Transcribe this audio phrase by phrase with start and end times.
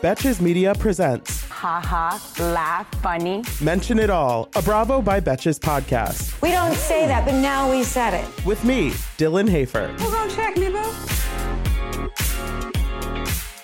[0.00, 3.42] Betches Media presents Ha ha, laugh, funny.
[3.60, 6.40] Mention It All, a Bravo by Betches podcast.
[6.40, 8.46] We don't say that, but now we said it.
[8.46, 9.92] With me, Dylan Hafer.
[9.98, 10.92] We're gonna check me, boo.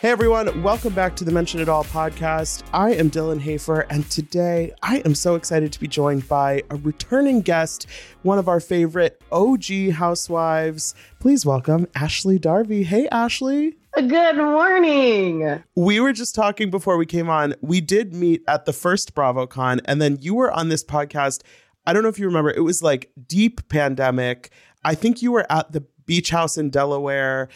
[0.01, 2.65] Hey everyone, welcome back to the Mention It All podcast.
[2.73, 6.77] I am Dylan Hafer, and today I am so excited to be joined by a
[6.77, 7.87] returning guest,
[8.23, 10.95] one of our favorite OG housewives.
[11.21, 12.83] Please welcome Ashley Darby.
[12.83, 13.77] Hey, Ashley.
[13.97, 15.63] Good morning.
[15.77, 17.55] We were just talking before we came on.
[17.61, 21.43] We did meet at the first BravoCon, and then you were on this podcast.
[21.87, 24.51] I don't know if you remember, it was like deep pandemic.
[24.85, 27.49] I think you were at the beach house in Delaware.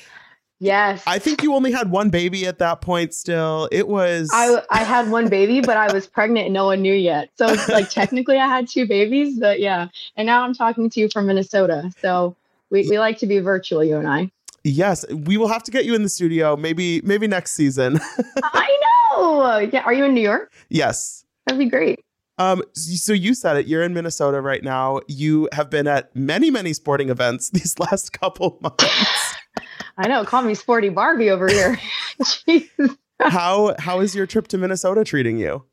[0.60, 1.02] Yes.
[1.08, 3.68] I think you only had one baby at that point still.
[3.72, 6.94] It was I, I had one baby, but I was pregnant and no one knew
[6.94, 7.30] yet.
[7.34, 9.88] So it's like technically I had two babies, but yeah.
[10.16, 11.90] And now I'm talking to you from Minnesota.
[12.00, 12.36] So
[12.70, 14.30] we, we like to be virtual, you and I.
[14.64, 17.98] Yes, we will have to get you in the studio maybe maybe next season.
[18.42, 18.78] I
[19.12, 19.58] know.
[19.58, 19.82] Yeah.
[19.82, 20.52] Are you in New York?
[20.68, 21.24] yes.
[21.46, 22.04] That'd be great.
[22.38, 25.00] Um so you said it, you're in Minnesota right now.
[25.08, 29.34] You have been at many many sporting events these last couple months.
[29.96, 30.24] I know.
[30.24, 31.78] Call me Sporty Barbie over here.
[32.22, 32.96] Jeez.
[33.20, 35.64] how how is your trip to Minnesota treating you?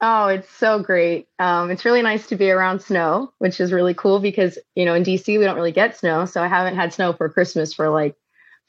[0.00, 1.26] Oh, it's so great.
[1.40, 4.94] Um, it's really nice to be around snow, which is really cool because, you know,
[4.94, 6.24] in DC, we don't really get snow.
[6.24, 8.14] So I haven't had snow for Christmas for like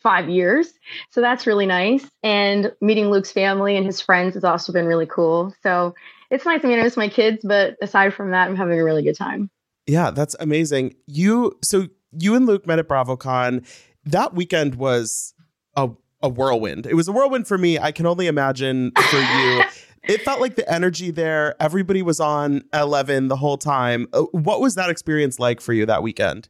[0.01, 0.73] five years.
[1.11, 2.05] So that's really nice.
[2.23, 5.53] And meeting Luke's family and his friends has also been really cool.
[5.61, 5.93] So
[6.31, 6.63] it's nice.
[6.63, 9.15] I mean, I miss my kids, but aside from that, I'm having a really good
[9.15, 9.49] time.
[9.87, 10.95] Yeah, that's amazing.
[11.07, 13.65] You so you and Luke met at BravoCon.
[14.05, 15.33] That weekend was
[15.75, 15.89] a
[16.21, 16.85] a whirlwind.
[16.85, 17.79] It was a whirlwind for me.
[17.79, 19.63] I can only imagine for you.
[20.03, 21.55] it felt like the energy there.
[21.61, 24.07] Everybody was on 11 the whole time.
[24.13, 26.49] Uh, What was that experience like for you that weekend?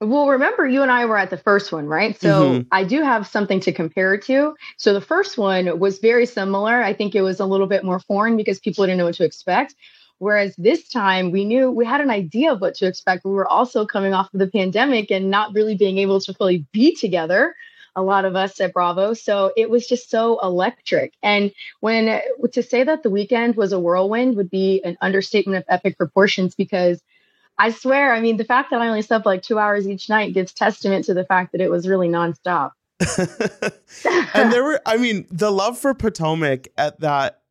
[0.00, 2.18] Well, remember, you and I were at the first one, right?
[2.18, 2.66] So Mhm.
[2.72, 4.56] I do have something to compare it to.
[4.78, 6.82] So the first one was very similar.
[6.82, 9.24] I think it was a little bit more foreign because people didn't know what to
[9.24, 9.74] expect.
[10.18, 13.24] Whereas this time we knew we had an idea of what to expect.
[13.26, 16.64] We were also coming off of the pandemic and not really being able to fully
[16.72, 17.54] be together.
[17.96, 19.14] A lot of us at Bravo.
[19.14, 21.12] So it was just so electric.
[21.22, 22.22] And when
[22.52, 26.54] to say that the weekend was a whirlwind would be an understatement of epic proportions
[26.54, 27.02] because
[27.60, 30.32] I swear, I mean, the fact that I only slept like two hours each night
[30.32, 32.72] gives testament to the fact that it was really nonstop.
[34.34, 37.42] and there were I mean, the love for Potomac at that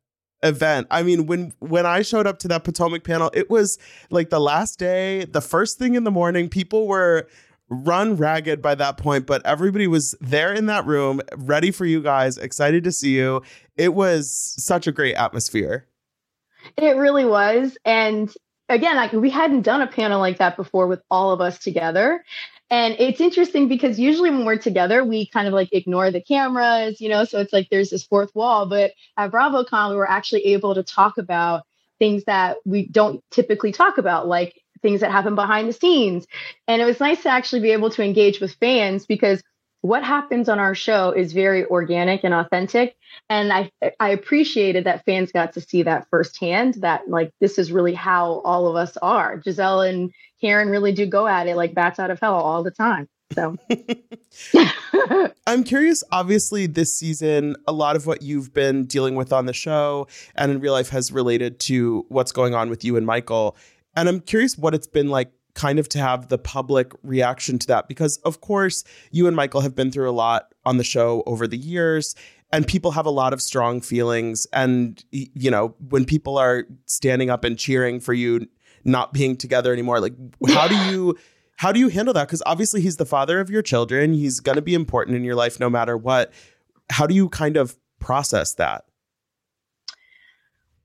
[0.42, 0.88] event.
[0.90, 3.78] I mean, when when I showed up to that Potomac panel, it was
[4.10, 7.28] like the last day, the first thing in the morning, people were
[7.68, 12.02] run ragged by that point, but everybody was there in that room, ready for you
[12.02, 13.42] guys, excited to see you.
[13.76, 15.86] It was such a great atmosphere.
[16.76, 17.78] It really was.
[17.84, 18.34] And
[18.70, 22.24] again, like we hadn't done a panel like that before with all of us together.
[22.70, 27.00] And it's interesting because usually when we're together, we kind of like ignore the cameras,
[27.00, 28.66] you know, so it's like there's this fourth wall.
[28.66, 31.64] But at BravoCon, we were actually able to talk about
[31.98, 36.26] things that we don't typically talk about, like things that happen behind the scenes.
[36.68, 39.42] And it was nice to actually be able to engage with fans because
[39.82, 42.96] what happens on our show is very organic and authentic.
[43.28, 47.72] And I I appreciated that fans got to see that firsthand, that like this is
[47.72, 49.38] really how all of us are.
[49.38, 50.10] Gizelle and
[50.40, 53.08] Karen really do go at it like bats out of hell all the time.
[53.32, 53.56] So
[55.46, 59.52] I'm curious, obviously, this season, a lot of what you've been dealing with on the
[59.52, 63.56] show and in real life has related to what's going on with you and Michael.
[63.94, 67.66] And I'm curious what it's been like kind of to have the public reaction to
[67.66, 71.22] that because of course you and Michael have been through a lot on the show
[71.26, 72.14] over the years
[72.50, 74.46] and people have a lot of strong feelings.
[74.54, 78.48] And you know when people are standing up and cheering for you
[78.84, 80.14] not being together anymore like
[80.48, 81.18] how do you
[81.58, 82.26] how do you handle that?
[82.26, 84.14] Because obviously he's the father of your children.
[84.14, 86.32] He's going to be important in your life no matter what.
[86.88, 88.84] How do you kind of process that?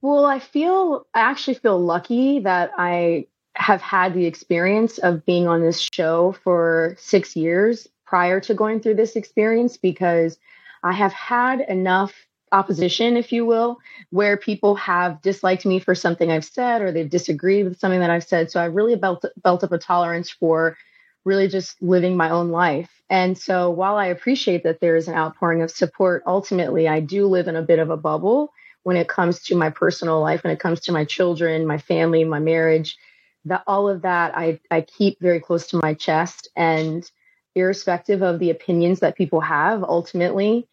[0.02, 3.26] Well, I feel, I actually feel lucky that I
[3.56, 8.80] have had the experience of being on this show for six years prior to going
[8.80, 10.38] through this experience because
[10.82, 12.14] I have had enough
[12.52, 13.78] opposition, if you will,
[14.10, 18.10] where people have disliked me for something I've said or they've disagreed with something that
[18.10, 18.50] I've said.
[18.50, 20.76] So I really built built up a tolerance for
[21.24, 22.90] really just living my own life.
[23.10, 27.26] And so while I appreciate that there is an outpouring of support, ultimately I do
[27.26, 28.52] live in a bit of a bubble
[28.84, 32.22] when it comes to my personal life, when it comes to my children, my family,
[32.22, 32.96] my marriage.
[33.46, 36.48] That all of that I, I keep very close to my chest.
[36.54, 37.10] And
[37.54, 40.68] irrespective of the opinions that people have, ultimately,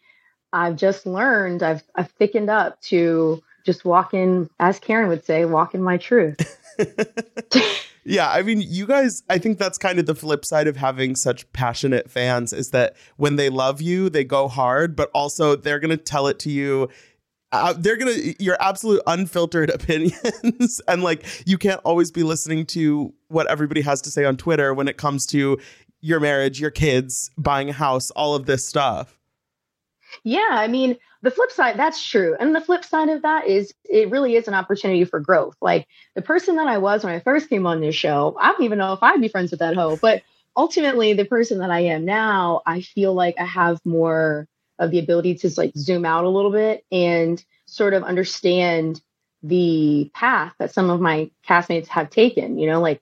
[0.51, 5.45] I've just learned, I've I've thickened up to just walk in, as Karen would say,
[5.45, 6.37] walk in my truth.
[8.05, 11.15] Yeah, I mean, you guys, I think that's kind of the flip side of having
[11.15, 15.79] such passionate fans is that when they love you, they go hard, but also they're
[15.79, 16.89] going to tell it to you.
[17.53, 20.81] Uh, they're to, your absolute unfiltered opinions.
[20.87, 24.73] and like, you can't always be listening to what everybody has to say on Twitter
[24.73, 25.59] when it comes to
[26.01, 29.17] your marriage, your kids, buying a house, all of this stuff.
[30.23, 32.35] Yeah, I mean, the flip side, that's true.
[32.39, 35.55] And the flip side of that is it really is an opportunity for growth.
[35.61, 38.63] Like the person that I was when I first came on this show, I don't
[38.63, 40.23] even know if I'd be friends with that hoe, but
[40.57, 44.47] ultimately the person that I am now, I feel like I have more
[44.79, 49.01] of the ability to like zoom out a little bit and sort of understand
[49.41, 53.01] the path that some of my castmates have taken, you know, like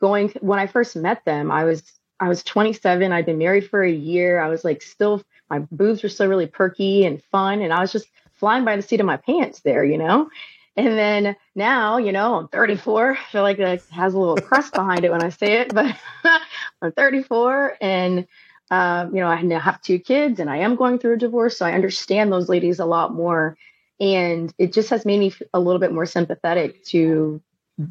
[0.00, 1.82] going when I first met them, I was
[2.18, 4.40] I was 27, I'd been married for a year.
[4.40, 7.60] I was like still my boobs were still really perky and fun.
[7.60, 10.28] And I was just flying by the seat of my pants there, you know?
[10.76, 13.12] And then now, you know, I'm 34.
[13.12, 15.96] I feel like it has a little crust behind it when I say it, but
[16.82, 18.26] I'm 34 and,
[18.70, 21.58] um, you know, I have two kids and I am going through a divorce.
[21.58, 23.56] So I understand those ladies a lot more.
[24.00, 27.40] And it just has made me a little bit more sympathetic to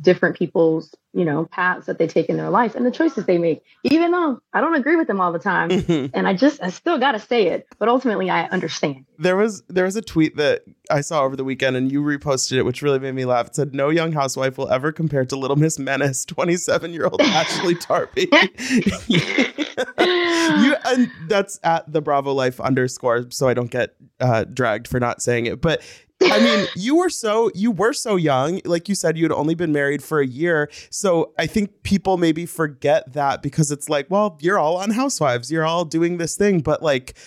[0.02, 3.38] different people's you know paths that they take in their life and the choices they
[3.38, 3.64] make.
[3.84, 5.70] Even though i don't agree with them all the time
[6.14, 9.06] and i just i still got to say it but ultimately i understand.
[9.20, 12.58] There was there was a tweet that i saw over the weekend and you reposted
[12.58, 13.48] it which really made me laugh.
[13.48, 17.22] It said no young housewife will ever compare to little miss menace 27 year old
[17.22, 18.30] ashley darby.
[20.08, 25.00] You and that's at the bravo life underscore so i don't get uh, dragged for
[25.00, 25.82] not saying it but
[26.22, 28.62] I mean, you were so you were so young.
[28.66, 30.70] Like you said, you had only been married for a year.
[30.90, 35.52] So I think people maybe forget that because it's like, well, you're all on Housewives,
[35.52, 37.18] you're all doing this thing, but like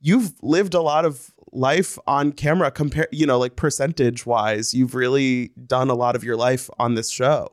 [0.00, 4.94] you've lived a lot of life on camera compare you know like percentage wise you've
[4.94, 7.48] really done a lot of your life on this show.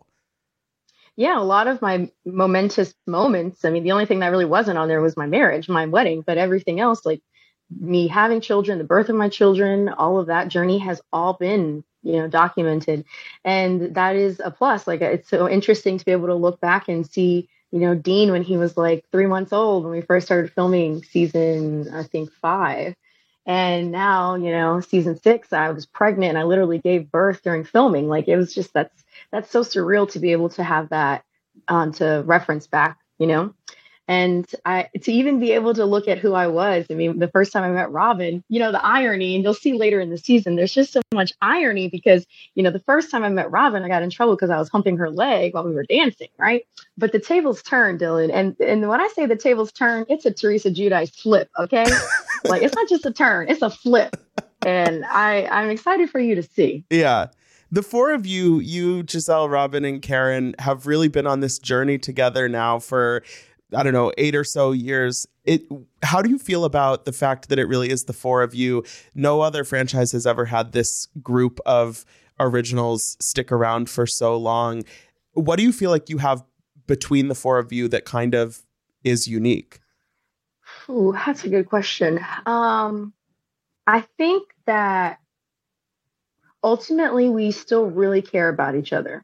[1.17, 3.65] Yeah a lot of my momentous moments.
[3.65, 6.23] I mean the only thing that really wasn't on there was my marriage my wedding
[6.25, 7.21] but everything else like
[7.69, 11.83] me having children, the birth of my children, all of that journey has all been,
[12.03, 13.05] you know, documented.
[13.45, 14.87] And that is a plus.
[14.87, 18.31] Like it's so interesting to be able to look back and see, you know, Dean
[18.31, 22.31] when he was like three months old when we first started filming season, I think
[22.31, 22.95] five.
[23.45, 27.63] And now, you know, season six, I was pregnant and I literally gave birth during
[27.63, 28.07] filming.
[28.07, 31.23] Like it was just that's that's so surreal to be able to have that
[31.67, 33.53] um, to reference back, you know
[34.09, 36.87] and I to even be able to look at who I was.
[36.89, 39.73] I mean, the first time I met Robin, you know, the irony, and you'll see
[39.73, 42.25] later in the season, there's just so much irony because,
[42.55, 44.67] you know, the first time I met Robin, I got in trouble because I was
[44.67, 46.65] humping her leg while we were dancing, right?
[46.97, 48.31] But the tables turned, Dylan.
[48.33, 51.85] And and when I say the tables turned, it's a Teresa Giudice flip, okay?
[52.45, 54.15] like it's not just a turn, it's a flip.
[54.63, 56.83] And I I'm excited for you to see.
[56.89, 57.27] Yeah
[57.71, 61.97] the four of you, you, Gizelle, Robin, and Karen, have really been on this journey
[61.97, 63.23] together now for
[63.75, 65.27] I don't know, eight or so years.
[65.43, 65.63] It
[66.03, 68.83] how do you feel about the fact that it really is the four of you?
[69.13, 72.05] No other franchise has ever had this group of
[72.39, 74.83] originals stick around for so long.
[75.33, 76.43] What do you feel like you have
[76.87, 78.65] between the four of you that kind of
[79.03, 79.79] is unique?
[80.89, 82.19] Ooh, that's a good question.
[82.45, 83.13] Um,
[83.85, 85.19] I think that
[86.63, 89.23] ultimately we still really care about each other.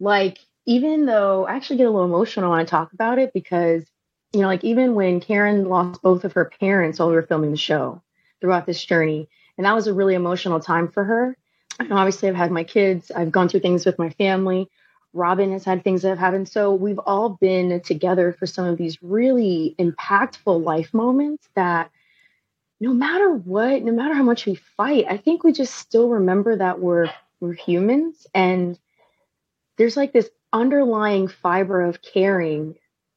[0.00, 0.38] Like
[0.68, 3.86] even though I actually get a little emotional when I talk about it because,
[4.34, 7.52] you know, like even when Karen lost both of her parents while we were filming
[7.52, 8.02] the show
[8.42, 11.38] throughout this journey, and that was a really emotional time for her.
[11.80, 14.68] And obviously, I've had my kids, I've gone through things with my family.
[15.14, 16.50] Robin has had things that have happened.
[16.50, 21.90] So we've all been together for some of these really impactful life moments that
[22.78, 26.56] no matter what, no matter how much we fight, I think we just still remember
[26.56, 27.08] that we're
[27.40, 28.78] we're humans and
[29.78, 32.76] there's like this underlying fiber of caring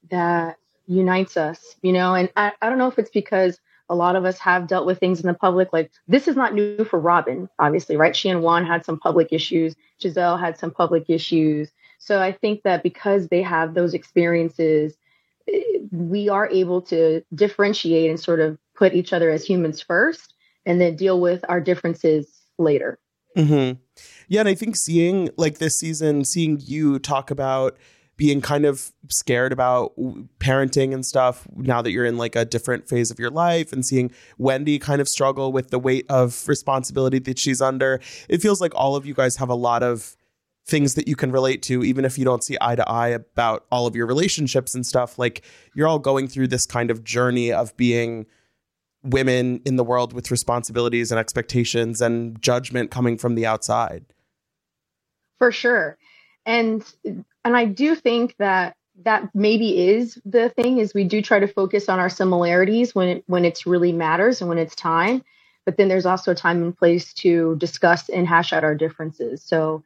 [0.09, 0.57] that
[0.88, 2.15] unites us, you know?
[2.15, 3.59] And I, I don't know if it's because
[3.89, 5.73] a lot of us have dealt with things in the public.
[5.73, 8.15] Like this is not new for Robin, obviously, right?
[8.15, 9.75] She and Juan had some public issues.
[10.01, 11.71] Gizelle had some public issues.
[12.00, 14.95] So I think that because they have those experiences,
[15.91, 20.33] we are able to differentiate and sort of put each other as humans first
[20.65, 22.97] and then deal with our differences later.
[23.38, 23.79] Mm-hmm.
[24.27, 27.77] Yeah, and I think seeing like this season, seeing you talk about
[28.17, 29.93] being kind of scared about
[30.39, 33.84] parenting and stuff now that you're in like a different phase of your life and
[33.84, 38.00] seeing Wendy kind of struggle with the weight of responsibility that she's under.
[38.29, 40.15] It feels like all of you guys have a lot of
[40.67, 43.65] things that you can relate to, even if you don't see eye to eye about
[43.72, 45.17] all of your relationships and stuff.
[45.17, 45.43] Like
[45.74, 48.27] you're all going through this kind of journey of being
[49.03, 54.05] women in the world with responsibilities and expectations and judgment coming from the outside.
[55.38, 55.98] For sure.
[56.46, 61.39] And and I do think that that maybe is the thing is we do try
[61.39, 65.24] to focus on our similarities when it when it's really matters and when it's time
[65.65, 69.41] but then there's also a time and place to discuss and hash out our differences
[69.41, 69.84] so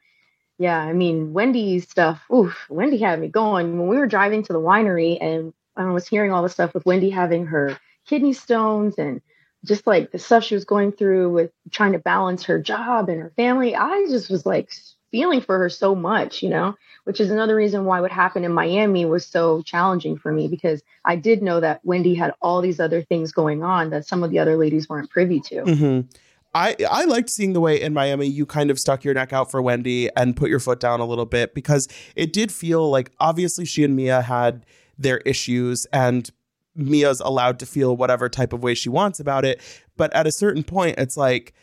[0.58, 4.54] yeah i mean wendy's stuff oof wendy had me going when we were driving to
[4.54, 8.96] the winery and i was hearing all the stuff with wendy having her kidney stones
[8.98, 9.22] and
[9.64, 13.22] just like the stuff she was going through with trying to balance her job and
[13.22, 14.72] her family i just was like
[15.12, 18.52] feeling for her so much you know which is another reason why what happened in
[18.52, 22.80] Miami was so challenging for me because I did know that Wendy had all these
[22.80, 25.56] other things going on that some of the other ladies weren't privy to.
[25.62, 26.08] Mm-hmm.
[26.56, 29.52] I, I liked seeing the way in Miami you kind of stuck your neck out
[29.52, 33.12] for Wendy and put your foot down a little bit because it did feel like
[33.20, 34.66] obviously she and Mia had
[34.98, 36.32] their issues and
[36.76, 39.62] Mia's allowed to feel whatever type of way she wants about it.
[39.98, 41.54] But at a certain point, it's like,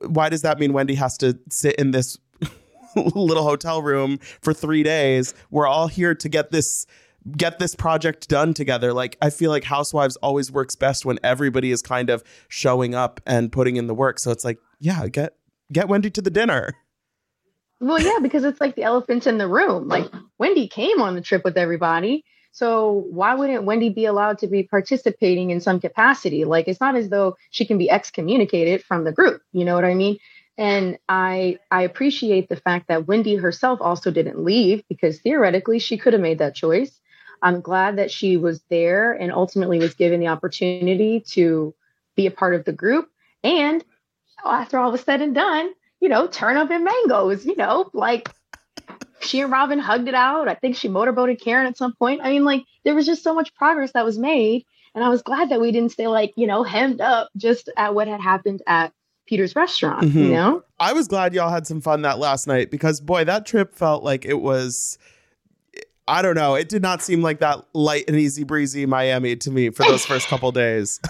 [0.00, 2.16] why does that mean Wendy has to sit in this
[2.96, 5.34] little hotel room for three days.
[5.50, 6.86] We're all here to get this
[7.36, 8.92] get this project done together.
[8.92, 13.20] Like I feel like Housewives always works best when everybody is kind of showing up
[13.26, 14.18] and putting in the work.
[14.18, 15.34] So it's like, yeah, get
[15.72, 16.74] get Wendy to the dinner.
[17.80, 19.88] Well, yeah, because it's like the elephant in the room.
[19.88, 20.06] Like
[20.38, 22.24] Wendy came on the trip with everybody.
[22.58, 26.44] So why wouldn't Wendy be allowed to be participating in some capacity?
[26.44, 29.42] Like it's not as though she can be excommunicated from the group.
[29.52, 30.18] You know what I mean?
[30.56, 35.98] And I I appreciate the fact that Wendy herself also didn't leave because theoretically she
[35.98, 37.00] could have made that choice.
[37.42, 41.72] I'm glad that she was there and ultimately was given the opportunity to
[42.16, 43.08] be a part of the group.
[43.44, 43.84] And
[44.44, 48.28] after all was said and done, you know, turn up in mangoes, you know, like
[49.20, 50.48] she and Robin hugged it out.
[50.48, 52.20] I think she motorboated Karen at some point.
[52.22, 54.64] I mean, like there was just so much progress that was made.
[54.94, 57.94] And I was glad that we didn't stay like, you know, hemmed up just at
[57.94, 58.92] what had happened at
[59.26, 60.18] Peter's restaurant, mm-hmm.
[60.18, 60.62] you know?
[60.80, 64.02] I was glad y'all had some fun that last night because boy, that trip felt
[64.02, 64.98] like it was
[66.08, 69.50] I don't know, it did not seem like that light and easy breezy Miami to
[69.50, 71.00] me for those first couple days.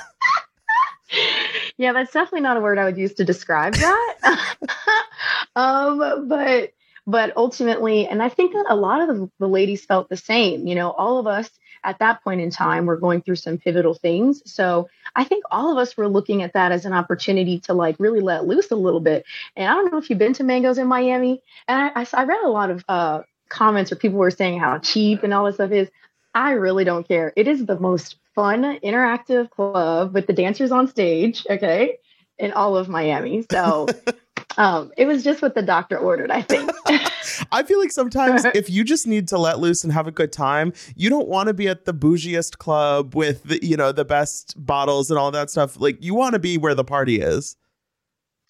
[1.76, 4.56] yeah, that's definitely not a word I would use to describe that.
[5.56, 6.72] um, but
[7.08, 10.66] but ultimately, and I think that a lot of the, ladies felt the same.
[10.66, 11.48] You know, all of us
[11.82, 14.42] at that point in time were going through some pivotal things.
[14.44, 17.96] So I think all of us were looking at that as an opportunity to like
[17.98, 19.24] really let loose a little bit.
[19.56, 22.24] And I don't know if you've been to Mangoes in Miami, and I, I, I
[22.24, 25.54] read a lot of uh, comments where people were saying how cheap and all this
[25.54, 25.88] stuff is.
[26.34, 27.32] I really don't care.
[27.36, 31.46] It is the most fun, interactive club with the dancers on stage.
[31.48, 31.96] Okay.
[32.38, 33.46] In all of Miami.
[33.50, 33.86] So
[34.58, 36.70] Um, it was just what the doctor ordered, I think.
[37.52, 40.32] I feel like sometimes if you just need to let loose and have a good
[40.32, 44.04] time, you don't want to be at the bougiest club with the, you know, the
[44.04, 45.80] best bottles and all that stuff.
[45.80, 47.56] Like you want to be where the party is.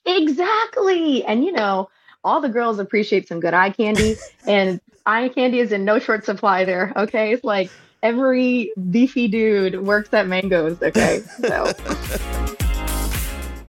[0.06, 1.24] Exactly.
[1.26, 1.90] And you know,
[2.24, 6.24] all the girls appreciate some good eye candy and eye candy is in no short
[6.24, 6.90] supply there.
[6.96, 7.32] Okay.
[7.32, 7.70] It's like
[8.02, 10.82] every beefy dude works at mangoes.
[10.82, 11.20] Okay.
[11.42, 11.74] So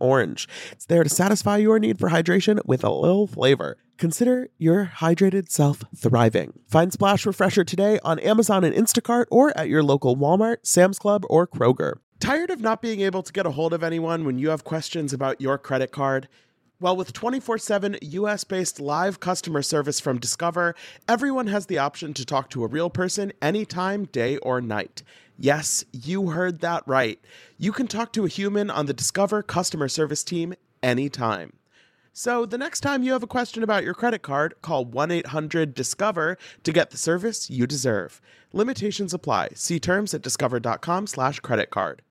[0.00, 0.48] Orange.
[0.72, 3.78] It's there to satisfy your need for hydration with a little flavor.
[3.98, 6.58] Consider your hydrated self thriving.
[6.66, 11.24] Find Splash Refresher today on Amazon and Instacart or at your local Walmart, Sam's Club,
[11.28, 11.94] or Kroger.
[12.18, 15.12] Tired of not being able to get a hold of anyone when you have questions
[15.12, 16.28] about your credit card?
[16.80, 20.74] Well, with 24 7 US based live customer service from Discover,
[21.06, 25.02] everyone has the option to talk to a real person anytime, day or night.
[25.42, 27.18] Yes, you heard that right.
[27.56, 31.54] You can talk to a human on the Discover customer service team anytime.
[32.12, 35.72] So the next time you have a question about your credit card, call 1 800
[35.72, 38.20] Discover to get the service you deserve.
[38.52, 39.48] Limitations apply.
[39.54, 42.02] See terms at discover.com/slash credit card.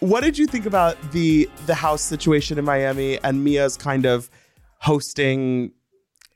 [0.00, 4.30] What did you think about the the house situation in Miami and Mia's kind of
[4.78, 5.72] hosting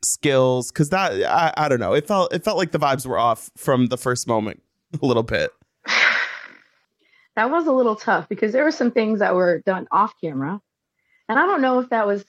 [0.03, 0.71] skills?
[0.71, 1.95] Because that I, I don't know.
[1.95, 4.63] It felt it felt like the vibes were off from the first moment
[5.03, 5.51] a little bit.
[7.37, 10.61] that was a little tough because there were some things that were done off camera.
[11.29, 12.25] And I don't know if that was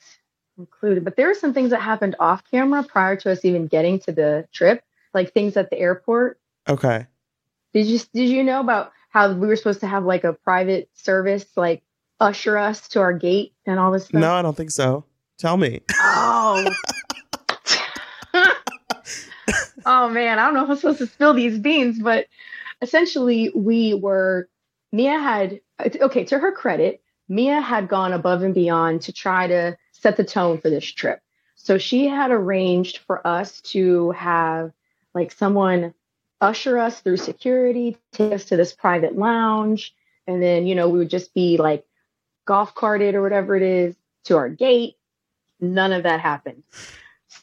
[0.58, 4.00] included, but there were some things that happened off camera prior to us even getting
[4.00, 6.40] to the trip, like things at the airport.
[6.70, 7.08] Okay.
[7.74, 10.90] Did you did you know about how we were supposed to have like a private
[10.94, 11.84] service like
[12.20, 14.22] usher us to our gate and all this stuff?
[14.22, 15.06] No, I don't think so.
[15.38, 15.82] Tell me.
[16.00, 16.72] Oh.
[19.86, 22.28] oh man, I don't know if I'm supposed to spill these beans, but
[22.82, 24.48] essentially we were
[24.92, 29.78] Mia had okay, to her credit, Mia had gone above and beyond to try to
[29.92, 31.20] set the tone for this trip.
[31.56, 34.72] So she had arranged for us to have
[35.14, 35.94] like someone
[36.42, 39.96] usher us through security, take us to this private lounge,
[40.28, 41.86] and then, you know, we would just be like
[42.46, 43.96] golf carted or whatever it is
[44.26, 44.96] to our gate.
[45.60, 46.64] None of that happened.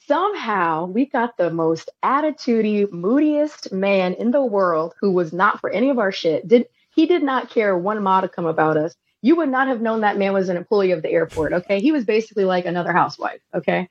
[0.07, 5.71] Somehow we got the most attitudey, moodiest man in the world who was not for
[5.71, 6.47] any of our shit.
[6.47, 8.95] Did he did not care one modicum about us.
[9.23, 11.53] You would not have known that man was an employee of the airport.
[11.53, 11.81] Okay.
[11.81, 13.41] He was basically like another housewife.
[13.55, 13.89] Okay.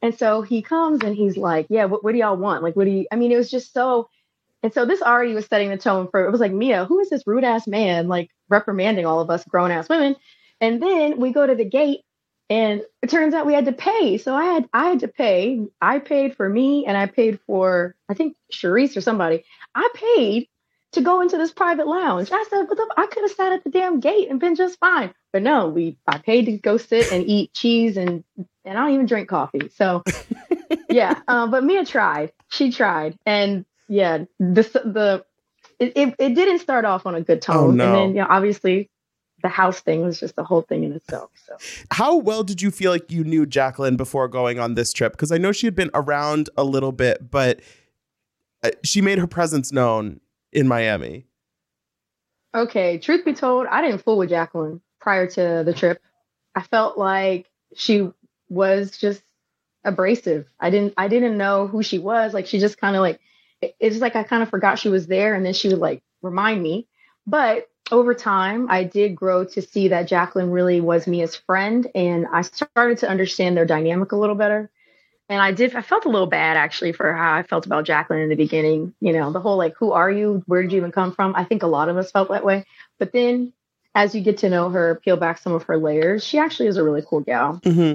[0.00, 2.62] And so he comes and he's like, Yeah, what, what do y'all want?
[2.62, 4.08] Like, what do you, I mean, it was just so,
[4.62, 7.10] and so this already was setting the tone for, it was like, Mia, who is
[7.10, 10.16] this rude ass man, like reprimanding all of us grown ass women?
[10.60, 12.00] And then we go to the gate
[12.52, 14.18] and it turns out we had to pay.
[14.18, 15.64] So I had, I had to pay.
[15.80, 19.44] I paid for me and I paid for, I think Charrisse or somebody.
[19.74, 20.48] I paid
[20.92, 22.28] to go into this private lounge.
[22.30, 25.14] I said, but I could have sat at the damn gate and been just fine.
[25.32, 28.22] But no, we I paid to go sit and eat cheese and
[28.66, 29.70] and I don't even drink coffee.
[29.74, 30.02] So
[30.90, 32.32] yeah, um, but Mia tried.
[32.50, 35.24] She tried, and yeah, the the
[35.78, 37.84] it, it, it didn't start off on a good tone, Oh, no.
[37.86, 38.90] and then you know, obviously
[39.42, 41.30] the house thing was just a whole thing in itself.
[41.46, 41.56] So
[41.90, 45.12] How well did you feel like you knew Jacqueline before going on this trip?
[45.12, 47.60] Because I know she had been around a little bit, but
[48.62, 50.20] uh, she made her presence known
[50.52, 51.26] in Miami.
[52.54, 56.00] Okay, truth be told, I didn't fool with Jacqueline prior to the trip.
[56.54, 58.10] I felt like she
[58.48, 59.22] was just
[59.84, 60.46] abrasive.
[60.60, 62.34] I didn't I didn't know who she was.
[62.34, 63.20] Like she just kind of like
[63.60, 66.62] it's like I kind of forgot she was there and then she would like remind
[66.62, 66.86] me.
[67.26, 72.26] But over time, I did grow to see that Jacqueline really was Mia's friend and
[72.32, 74.70] I started to understand their dynamic a little better.
[75.28, 78.20] And I did, I felt a little bad actually for how I felt about Jacqueline
[78.20, 78.94] in the beginning.
[79.00, 80.42] You know, the whole like, who are you?
[80.46, 81.34] Where did you even come from?
[81.34, 82.64] I think a lot of us felt that way.
[82.98, 83.52] But then
[83.94, 86.76] as you get to know her, peel back some of her layers, she actually is
[86.76, 87.60] a really cool gal.
[87.64, 87.94] hmm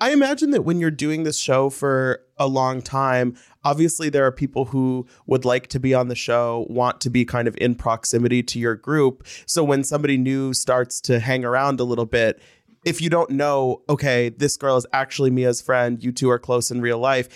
[0.00, 4.32] I imagine that when you're doing this show for a long time, obviously there are
[4.32, 7.74] people who would like to be on the show, want to be kind of in
[7.74, 9.26] proximity to your group.
[9.46, 12.40] So when somebody new starts to hang around a little bit,
[12.84, 16.70] if you don't know, okay, this girl is actually Mia's friend, you two are close
[16.70, 17.28] in real life,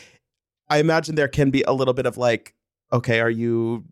[0.68, 2.54] I imagine there can be a little bit of like,
[2.92, 3.84] okay, are you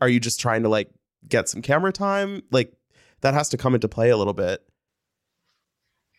[0.00, 0.90] are you just trying to like
[1.28, 2.42] get some camera time?
[2.50, 2.72] Like
[3.20, 4.62] that has to come into play a little bit.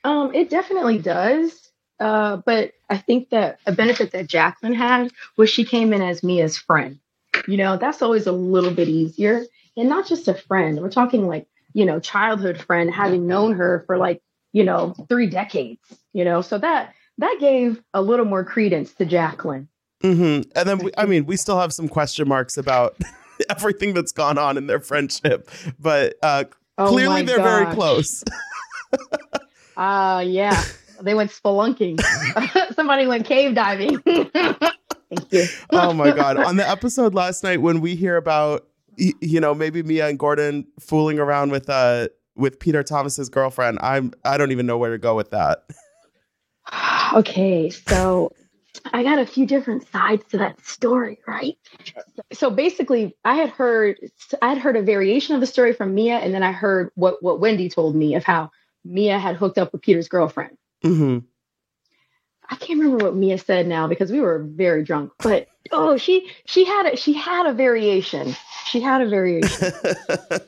[0.03, 1.68] Um, it definitely does.
[1.99, 6.23] Uh, but I think that a benefit that Jacqueline had was she came in as
[6.23, 6.99] Mia's friend.
[7.47, 9.45] You know, that's always a little bit easier.
[9.75, 13.83] And not just a friend, we're talking like, you know, childhood friend, having known her
[13.85, 14.21] for like,
[14.53, 15.81] you know, three decades,
[16.13, 19.67] you know, so that that gave a little more credence to Jacqueline.
[20.01, 22.97] hmm And then, we, I mean, we still have some question marks about
[23.49, 26.45] everything that's gone on in their friendship, but uh,
[26.77, 28.23] Oh clearly they're very close.
[29.75, 30.63] Ah, yeah.
[31.01, 31.99] They went spelunking.
[32.75, 33.99] Somebody went cave diving.
[34.01, 35.45] Thank you.
[35.71, 36.37] oh my god!
[36.37, 40.67] On the episode last night, when we hear about, you know, maybe Mia and Gordon
[40.79, 44.99] fooling around with uh with Peter Thomas's girlfriend, I'm I don't even know where to
[44.99, 45.65] go with that.
[47.13, 48.31] okay, so
[48.93, 51.57] I got a few different sides to that story, right?
[52.31, 53.97] So basically, I had heard
[54.41, 57.21] I had heard a variation of the story from Mia, and then I heard what
[57.21, 58.51] what Wendy told me of how
[58.85, 60.57] Mia had hooked up with Peter's girlfriend.
[60.81, 61.19] Hmm
[62.51, 66.31] I can't remember what Mia said now because we were very drunk, but oh, she
[66.45, 68.35] she had a she had a variation.
[68.65, 69.71] She had a variation.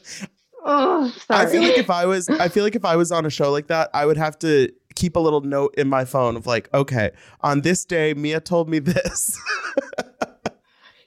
[0.64, 1.48] Oh, sorry.
[1.48, 3.52] I feel like if I was, I feel like if I was on a show
[3.52, 6.72] like that, I would have to keep a little note in my phone of like,
[6.74, 9.40] okay, on this day, Mia told me this.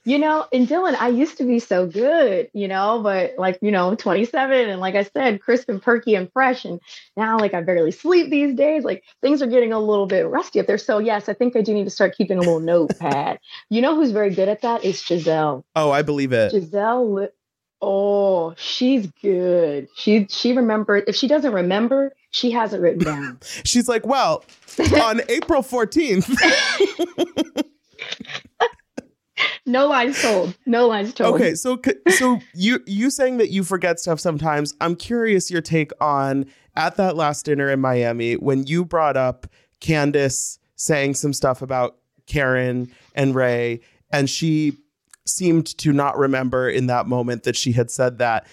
[0.06, 3.70] You know, and Dylan, I used to be so good, you know, but like, you
[3.70, 6.66] know, 27 and like I said, crisp and perky and fresh.
[6.66, 6.78] And
[7.16, 8.84] now, like, I barely sleep these days.
[8.84, 10.76] Like, things are getting a little bit rusty up there.
[10.76, 13.40] So, yes, I think I do need to start keeping a little notepad.
[13.70, 14.84] you know who's very good at that?
[14.84, 15.64] Is Gizelle.
[15.74, 16.52] Oh, I believe it.
[16.52, 17.30] Gizelle,
[17.80, 19.88] oh, she's good.
[19.96, 23.38] She, she remembered, if she doesn't remember, she has it written down.
[23.64, 24.44] She's like, well,
[25.00, 26.28] on April 14th.
[29.66, 30.56] no lines told.
[30.66, 31.34] No lines told.
[31.34, 34.74] Okay, so so you you saying that you forget stuff sometimes.
[34.80, 39.46] I'm curious your take on at that last dinner in Miami when you brought up
[39.80, 43.80] Candiace saying some stuff about Karen and Ray,
[44.10, 44.78] and she
[45.26, 48.46] seemed to not remember in that moment that she had said that.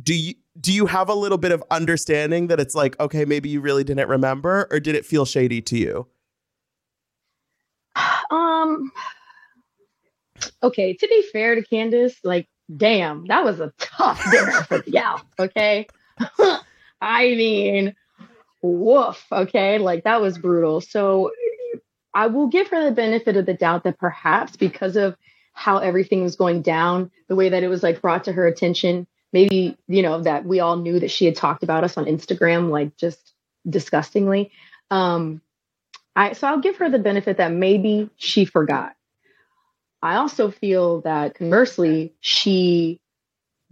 [0.00, 3.48] Do you do you have a little bit of understanding that it's like okay maybe
[3.48, 6.06] you really didn't remember or did it feel shady to you?
[8.30, 8.90] Um
[10.62, 14.90] okay, to be fair to Candiace, like, damn, that was a tough dinner for the
[14.90, 15.22] gal.
[15.38, 15.86] Okay.
[17.00, 17.94] I mean,
[18.62, 19.24] woof.
[19.30, 19.78] Okay.
[19.78, 20.80] Like, that was brutal.
[20.80, 21.30] So
[22.14, 25.16] I will give her the benefit of the doubt that perhaps because of
[25.52, 29.06] how everything was going down, the way that it was like brought to her attention,
[29.32, 32.70] maybe, you know, that we all knew that she had talked about us on Instagram,
[32.70, 33.34] like just
[33.68, 34.52] disgustingly.
[34.90, 35.40] Um,
[36.16, 38.94] I, so I'll give her the benefit that maybe she forgot.
[40.04, 43.00] I also feel that conversely, she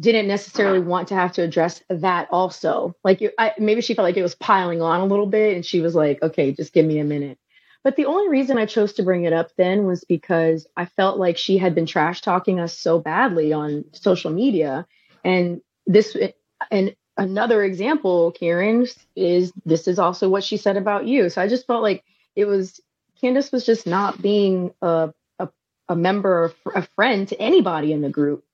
[0.01, 2.97] didn't necessarily want to have to address that also.
[3.05, 5.81] Like I, maybe she felt like it was piling on a little bit and she
[5.81, 7.38] was like, okay, just give me a minute.
[7.85, 11.18] But the only reason I chose to bring it up then was because I felt
[11.18, 14.87] like she had been trash talking us so badly on social media.
[15.25, 16.16] And this,
[16.71, 21.29] and another example, Karen, is this is also what she said about you.
[21.29, 22.81] So I just felt like it was,
[23.21, 25.12] Candiace was just not being a
[25.88, 28.45] a member or a friend to anybody in the group.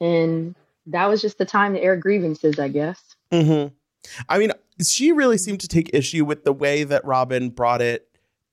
[0.00, 0.54] And
[0.86, 3.00] that was just the time to air grievances, I guess.
[3.30, 3.74] Mm-hmm.
[4.28, 8.08] I mean, she really seemed to take issue with the way that Robin brought it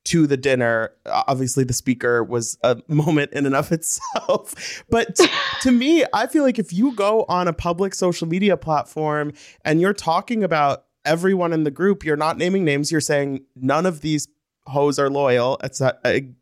[0.06, 0.92] to the dinner.
[1.06, 4.84] Obviously, the speaker was a moment in and of itself.
[4.88, 5.18] But
[5.62, 9.32] to me, I feel like if you go on a public social media platform
[9.64, 13.86] and you're talking about everyone in the group, you're not naming names, you're saying none
[13.86, 14.28] of these
[14.66, 15.60] hoes are loyal,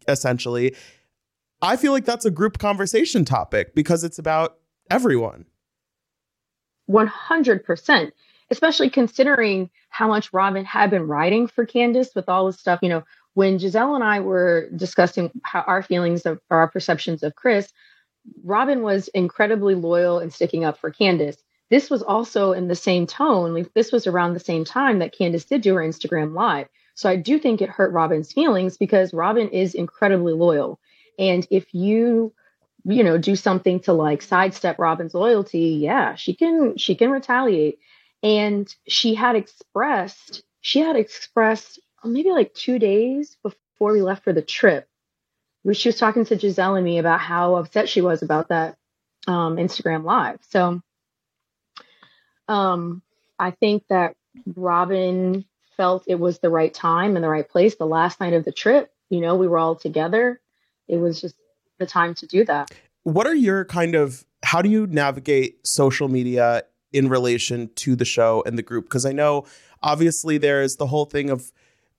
[0.08, 0.74] essentially.
[1.64, 4.58] I feel like that's a group conversation topic because it's about
[4.90, 5.46] everyone.
[6.90, 8.12] 100%,
[8.50, 12.80] especially considering how much Robin had been writing for Candiace with all this stuff.
[12.82, 17.34] You know, when Gizelle and I were discussing how our feelings of our perceptions of
[17.34, 17.72] Chris,
[18.42, 21.42] Robin was incredibly loyal and sticking up for Candiace.
[21.70, 23.66] This was also in the same tone.
[23.74, 26.68] This was around the same time that Candiace did do her Instagram live.
[26.94, 30.78] So I do think it hurt Robin's feelings because Robin is incredibly loyal.
[31.18, 32.32] And if you,
[32.84, 37.78] you know, do something to like sidestep Robin's loyalty, yeah, she can she can retaliate.
[38.22, 44.32] And she had expressed, she had expressed maybe like two days before we left for
[44.32, 44.88] the trip.
[45.72, 48.76] She was talking to Gizelle and me about how upset she was about that
[49.26, 50.38] um, Instagram live.
[50.50, 50.82] So
[52.48, 53.02] um,
[53.38, 54.16] I think that
[54.56, 55.44] Robin
[55.76, 57.76] felt it was the right time and the right place.
[57.76, 60.40] The last night of the trip, you know, we were all together
[60.88, 61.36] it was just
[61.78, 62.70] the time to do that.
[63.02, 68.04] What are your kind of how do you navigate social media in relation to the
[68.04, 68.84] show and the group?
[68.84, 69.46] Because I know
[69.82, 71.52] obviously there's the whole thing of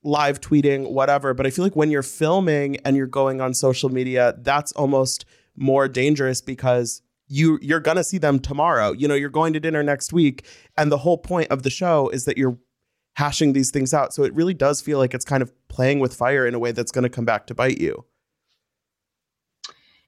[0.03, 3.89] live tweeting, whatever, but I feel like when you're filming and you're going on social
[3.89, 8.91] media, that's almost more dangerous because you you're going to see them tomorrow.
[8.91, 10.45] You know, you're going to dinner next week
[10.77, 12.57] and the whole point of the show is that you're
[13.15, 14.13] hashing these things out.
[14.13, 16.71] So it really does feel like it's kind of playing with fire in a way
[16.71, 18.05] that's going to come back to bite you.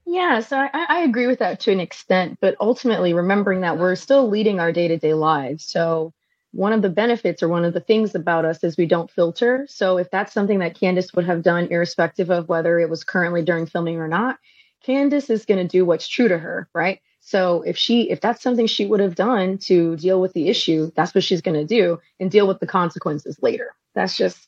[0.07, 3.95] Yeah, so I, I agree with that to an extent, but ultimately remembering that we're
[3.97, 5.65] still leading our day to day lives.
[5.65, 6.13] So
[6.53, 9.67] one of the benefits or one of the things about us is we don't filter.
[9.69, 13.43] So if that's something that Candiace would have done, irrespective of whether it was currently
[13.43, 14.39] during filming or not,
[14.85, 17.01] Candiace is going to do what's true to her, right?
[17.21, 20.91] So if she if that's something she would have done to deal with the issue,
[20.97, 23.75] that's what she's going to do and deal with the consequences later.
[23.95, 24.47] That's just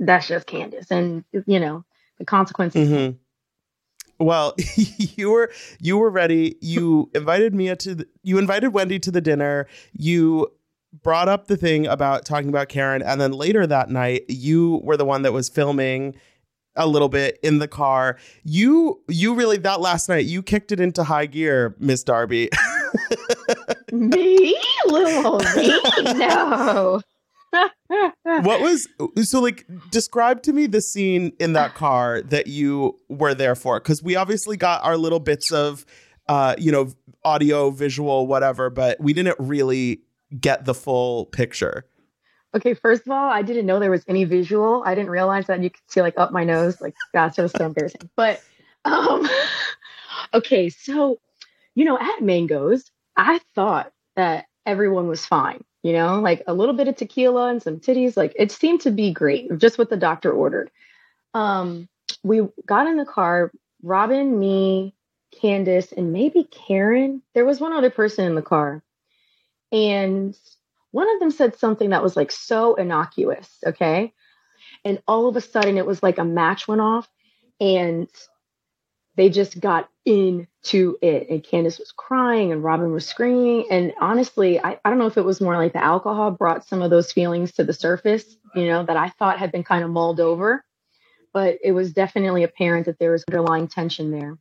[0.00, 1.84] that's just Candiace, and you know
[2.18, 2.88] the consequences.
[2.88, 3.25] Mm-hmm
[4.18, 5.50] well, you were
[5.80, 6.56] you were ready.
[6.60, 9.66] You invited Mia to the, you invited Wendy to the dinner.
[9.92, 10.48] You
[11.02, 14.96] brought up the thing about talking about Karen, and then later that night, you were
[14.96, 16.14] the one that was filming
[16.76, 18.16] a little bit in the car.
[18.44, 22.50] You you really that last night you kicked it into high gear, Miss Darby.
[23.92, 25.80] me, little me,
[26.14, 27.00] no.
[28.22, 28.88] What was
[29.22, 33.80] so like describe to me the scene in that car that you were there for
[33.80, 35.84] because we obviously got our little bits of
[36.28, 36.92] uh you know
[37.24, 40.00] audio visual whatever but we didn't really
[40.40, 41.84] get the full picture
[42.56, 44.82] Okay, first of all, I didn't know there was any visual.
[44.86, 46.80] I didn't realize that you could see like up my nose.
[46.80, 48.08] Like that's just so embarrassing.
[48.16, 48.40] But
[48.86, 49.28] um
[50.34, 51.18] okay, so
[51.74, 55.62] you know, at Mangoes, I thought that everyone was fine.
[55.86, 58.16] You know, like a little bit of tequila and some titties.
[58.16, 60.68] Like it seemed to be great, just what the doctor ordered.
[61.32, 61.88] Um,
[62.24, 63.52] we got in the car,
[63.84, 64.96] Robin, me,
[65.40, 67.22] Candiace, and maybe Karen.
[67.34, 68.82] There was one other person in the car.
[69.70, 70.36] And
[70.90, 74.12] one of them said something that was like so innocuous, okay?
[74.84, 77.08] And all of a sudden it was like a match went off
[77.60, 78.08] and
[79.16, 81.28] they just got into it.
[81.30, 83.66] And Candiace was crying and Robin was screaming.
[83.70, 86.82] And honestly, I, I don't know if it was more like the alcohol brought some
[86.82, 89.90] of those feelings to the surface, you know, that I thought had been kind of
[89.90, 90.64] mulled over.
[91.32, 94.38] But it was definitely apparent that there was underlying tension there.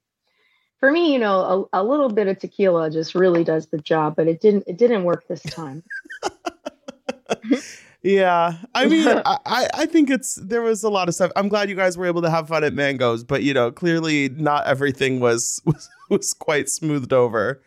[0.79, 4.15] For me, you know, a, a little bit of tequila just really does the job,
[4.15, 5.83] but it didn't it didn't work this time.
[8.05, 8.57] yeah.
[8.75, 11.31] I mean I, I think it's there was a lot of stuff.
[11.35, 14.29] I'm glad you guys were able to have fun at mangoes but you know clearly
[14.29, 17.61] not everything was was, was quite smoothed over.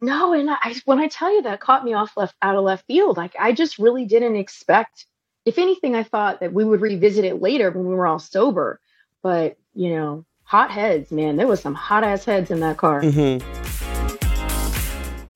[0.00, 2.86] No and i when i tell you that caught me off left out of left
[2.86, 5.06] field like i just really didn't expect
[5.44, 8.80] if anything i thought that we would revisit it later when we were all sober.
[9.22, 13.02] But you know hot heads man there was some hot ass heads in that car.
[13.02, 13.67] Mm-hmm.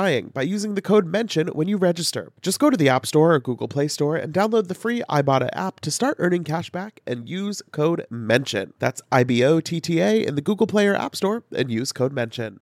[0.00, 2.32] trying by using the code MENTION when you register.
[2.40, 5.50] Just go to the App Store or Google Play Store and download the free Ibotta
[5.52, 8.72] app to start earning cash back and use code MENTION.
[8.78, 11.70] That's I B O T T A in the Google Play or App Store and
[11.70, 12.60] use code MENTION.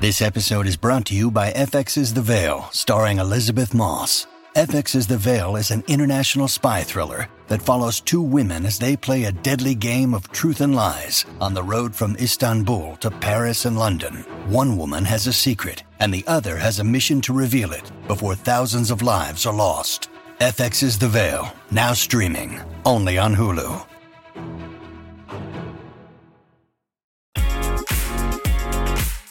[0.00, 4.28] This episode is brought to you by FX's The Veil, starring Elisabeth Moss.
[4.58, 9.22] FX's The Veil is an international spy thriller that follows two women as they play
[9.22, 13.78] a deadly game of truth and lies on the road from Istanbul to Paris and
[13.78, 14.24] London.
[14.48, 18.34] One woman has a secret, and the other has a mission to reveal it before
[18.34, 20.10] thousands of lives are lost.
[20.40, 23.86] FX's The Veil, now streaming, only on Hulu.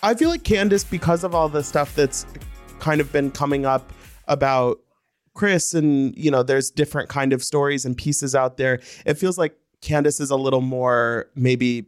[0.01, 2.25] I feel like Candiace, because of all the stuff that's
[2.79, 3.91] kind of been coming up
[4.29, 4.79] about
[5.37, 8.79] Chris and you know there's different kind of stories and pieces out there.
[9.05, 11.85] It feels like Candiace is a little more maybe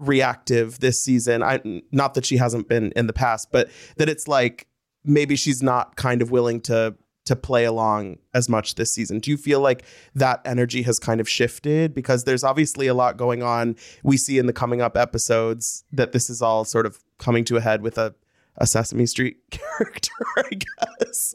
[0.00, 1.44] reactive this season.
[1.44, 1.60] I
[1.92, 4.66] not that she hasn't been in the past, but that it's like
[5.04, 9.20] maybe she's not kind of willing to to play along as much this season.
[9.20, 9.84] Do you feel like
[10.16, 13.76] that energy has kind of shifted because there's obviously a lot going on.
[14.02, 17.56] We see in the coming up episodes that this is all sort of coming to
[17.58, 18.16] a head with a
[18.56, 21.32] a Sesame Street character, I guess.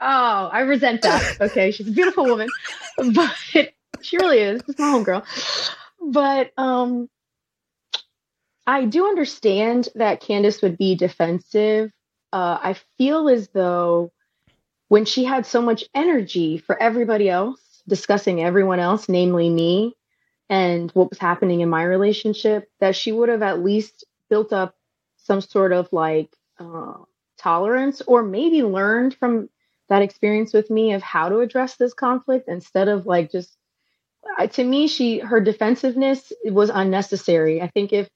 [0.00, 1.36] Oh, I resent that.
[1.40, 2.48] Okay, she's a beautiful woman,
[3.14, 3.34] but
[4.00, 4.62] she really is.
[4.66, 5.24] She's my homegirl.
[6.00, 7.08] But um,
[8.66, 11.90] I do understand that Candiace would be defensive.
[12.32, 14.12] Uh, I feel as though
[14.88, 19.94] when she had so much energy for everybody else, discussing everyone else, namely me,
[20.48, 24.74] and what was happening in my relationship, that she would have at least built up
[25.16, 26.94] some sort of like uh,
[27.38, 29.48] tolerance or maybe learned from
[29.90, 33.56] that experience with me of how to address this conflict instead of like just
[34.52, 37.60] to me she her defensiveness was unnecessary.
[37.60, 38.08] I think if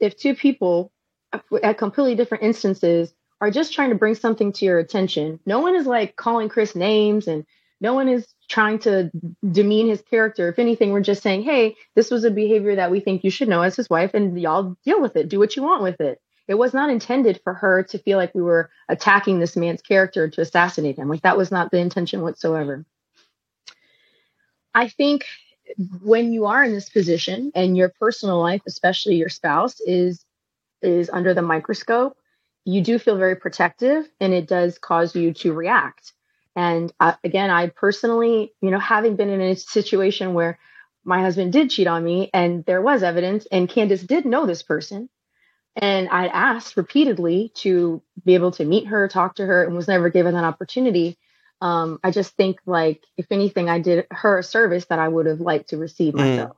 [0.00, 0.90] if two people
[1.32, 5.60] uh, at completely different instances are just trying to bring something to your attention no
[5.60, 7.44] one is like calling chris names and
[7.80, 9.08] no one is trying to
[9.48, 10.48] demean his character.
[10.48, 13.48] If anything we're just saying hey this was a behavior that we think you should
[13.48, 15.28] know as his wife and y'all deal with it.
[15.28, 18.34] Do what you want with it it was not intended for her to feel like
[18.34, 21.08] we were attacking this man's character to assassinate him.
[21.08, 22.84] Like that was not the intention whatsoever.
[24.74, 25.26] I think
[26.02, 30.24] when you are in this position and your personal life, especially your spouse, is
[30.80, 32.16] is under the microscope,
[32.64, 36.12] you do feel very protective and it does cause you to react.
[36.54, 40.58] And uh, again, I personally, you know, having been in a situation where
[41.04, 44.62] my husband did cheat on me and there was evidence and Candiace did know this
[44.62, 45.08] person
[45.78, 49.88] and I asked repeatedly to be able to meet her, talk to her and was
[49.88, 51.16] never given that opportunity.
[51.60, 55.26] Um, I just think like if anything I did her a service that I would
[55.26, 56.18] have liked to receive mm.
[56.18, 56.56] myself.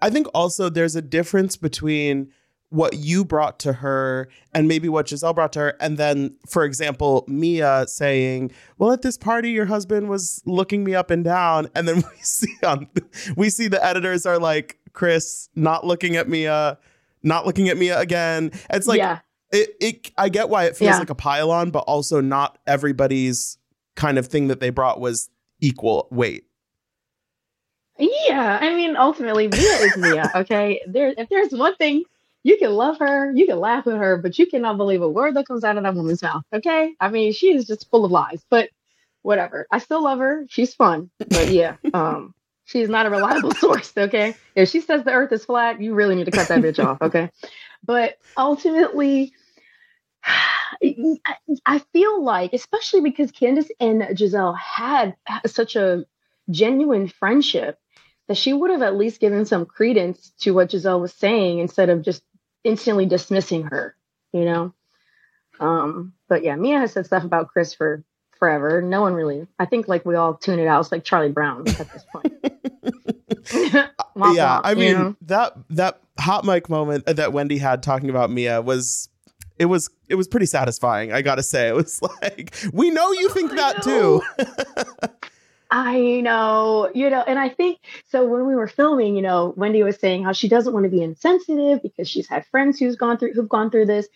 [0.00, 2.32] I think also there's a difference between
[2.70, 5.76] what you brought to her and maybe what Gizelle brought to her.
[5.80, 10.94] And then, for example, Mia saying, Well, at this party, your husband was looking me
[10.94, 11.68] up and down.
[11.74, 12.88] And then we see on
[13.36, 16.78] we see the editors are like, Chris not looking at Mia,
[17.26, 18.52] not looking at Mia again.
[18.70, 19.18] It's like yeah.
[19.50, 20.98] it, it I get why it feels yeah.
[20.98, 23.58] like a pile-on, but also not everybody's
[23.96, 25.28] kind of thing that they brought was
[25.60, 26.44] equal weight.
[27.98, 30.30] Yeah, I mean, ultimately, Mia is Mia.
[30.36, 31.14] Okay, there.
[31.16, 32.04] If there's one thing
[32.46, 35.34] you can love her, you can laugh at her, but you cannot believe a word
[35.34, 36.44] that comes out of that woman's mouth.
[36.52, 36.94] Okay.
[37.00, 38.70] I mean, she is just full of lies, but
[39.22, 39.66] whatever.
[39.72, 40.46] I still love her.
[40.48, 41.10] She's fun.
[41.18, 42.35] But yeah, um,
[42.66, 43.92] she's not a reliable source.
[43.96, 44.36] Okay.
[44.54, 47.00] If she says the earth is flat, you really need to cut that bitch off.
[47.00, 47.30] Okay.
[47.82, 49.32] But ultimately,
[51.64, 56.04] I feel like, especially because Candiace and Gizelle had such a
[56.50, 57.78] genuine friendship,
[58.28, 61.88] that she would have at least given some credence to what Gizelle was saying instead
[61.88, 62.22] of just
[62.64, 63.94] instantly dismissing her,
[64.32, 64.74] you know?
[65.60, 68.02] Um, but yeah, Mia has said stuff about Chris for
[68.38, 68.82] forever.
[68.82, 70.80] No one really, I think like we all tune it out.
[70.80, 72.34] It's like Charlie Brown at this point.
[74.32, 75.16] yeah, I mean know?
[75.22, 79.08] that that hot mic moment that Wendy had talking about Mia was
[79.58, 81.12] it was it was pretty satisfying.
[81.12, 84.22] I gotta say, it was like we know you think that too.
[85.70, 87.78] I know, you know, and I think
[88.08, 90.90] so when we were filming, you know, Wendy was saying how she doesn't want to
[90.90, 94.06] be insensitive because she's had friends who's gone through who've gone through this.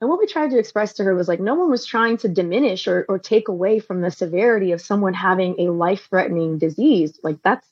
[0.00, 2.28] And what we tried to express to her was like no one was trying to
[2.28, 7.18] diminish or, or take away from the severity of someone having a life-threatening disease.
[7.22, 7.66] Like that's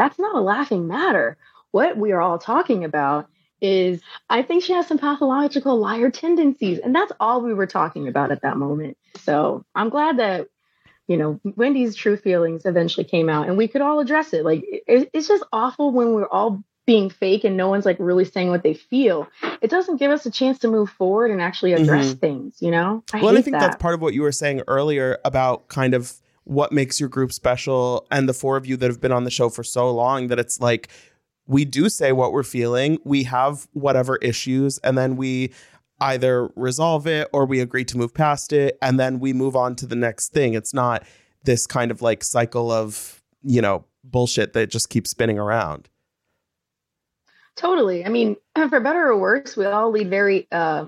[0.00, 1.36] that's not a laughing matter.
[1.70, 3.28] What we are all talking about
[3.60, 6.78] is I think she has some pathological liar tendencies.
[6.78, 8.96] And that's all we were talking about at that moment.
[9.18, 10.48] So I'm glad that
[11.06, 14.44] you know, Wendy's true feelings eventually came out and we could all address it.
[14.44, 18.24] Like, it, it's just awful when we're all being fake and no one's like really
[18.24, 19.26] saying what they feel.
[19.60, 22.18] It doesn't give us a chance to move forward and actually address mm-hmm.
[22.18, 23.02] things, you know?
[23.12, 23.60] I well, I think that.
[23.60, 26.12] that's part of what you were saying earlier about kind of
[26.50, 29.30] what makes your group special and the four of you that have been on the
[29.30, 30.88] show for so long that it's like,
[31.46, 35.52] we do say what we're feeling, we have whatever issues, and then we
[36.00, 39.76] either resolve it or we agree to move past it and then we move on
[39.76, 40.54] to the next thing.
[40.54, 41.04] It's not
[41.44, 45.88] this kind of like cycle of, you know, bullshit that just keeps spinning around.
[47.54, 48.04] Totally.
[48.04, 48.34] I mean,
[48.68, 50.86] for better or worse, we all lead very uh,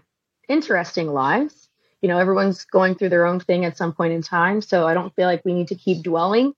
[0.49, 1.62] interesting lives.
[2.03, 4.61] You know, everyone's going through their own thing at some point in time.
[4.61, 6.53] So I don't feel like we need to keep dwelling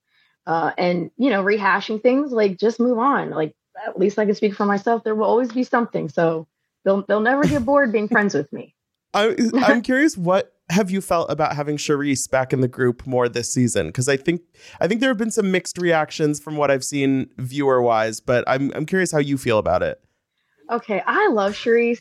[0.46, 2.32] uh, and, you know, rehashing things.
[2.32, 3.30] Like, just move on.
[3.30, 3.54] Like,
[3.86, 5.04] at least I can speak for myself.
[5.04, 6.08] There will always be something.
[6.08, 6.48] So
[6.84, 8.74] They'll they'll never get bored being friends with me.
[9.14, 13.28] I, I'm curious what have you felt about having Charrisse back in the group more
[13.28, 13.88] this season?
[13.88, 14.42] Because I think
[14.80, 18.44] I think there have been some mixed reactions from what I've seen viewer wise, but
[18.46, 20.00] I'm I'm curious how you feel about it.
[20.70, 22.00] Okay, I love Charrisse.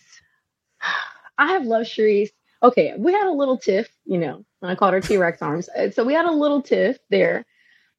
[1.38, 2.32] I have loved Charrisse.
[2.64, 5.68] Okay, we had a little tiff, you know, I called her T Rex arms.
[5.70, 7.46] Uh, so we had a little tiff there,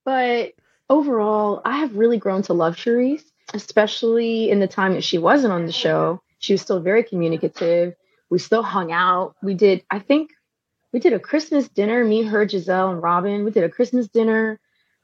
[0.05, 0.55] but
[0.88, 5.53] overall, I have really grown to love Charrisse, especially in the time that she wasn't
[5.53, 6.22] on the show.
[6.38, 7.94] She was still very communicative.
[8.31, 9.35] We still hung out.
[9.42, 10.31] We did, I think,
[10.92, 13.44] we did a Christmas dinner, me, her, Gizelle, and Robyn.
[13.44, 14.61] We did a Christmas dinner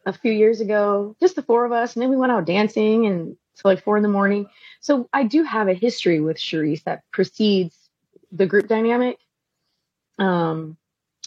[0.06, 1.94] a few years ago, just the four of us.
[1.94, 4.46] And then we went out dancing and till like four in the morning.
[4.80, 7.76] So I do have a history with Charrisse that precedes
[8.32, 9.18] the group dynamic.
[10.20, 10.76] Um,